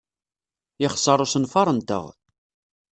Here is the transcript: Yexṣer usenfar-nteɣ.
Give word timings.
Yexṣer 0.81 1.19
usenfar-nteɣ. 1.25 2.03